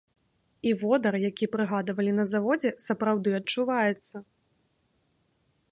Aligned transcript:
І 0.69 0.71
водар, 0.83 1.17
які 1.29 1.45
прыгадвалі 1.55 2.11
на 2.19 2.25
заводзе, 2.33 2.71
сапраўды 2.87 3.29
адчуваецца. 3.41 4.25